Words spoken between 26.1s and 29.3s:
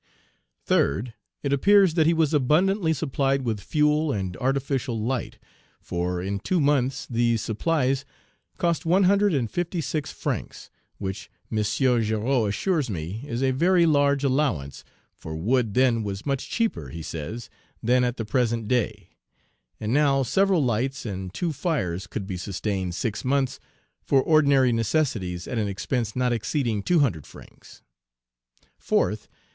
not exceeding two hundred francs. 4th.